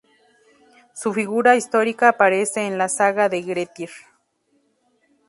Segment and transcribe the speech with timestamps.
[0.95, 3.91] Su figura histórica aparece en la "saga de Grettir".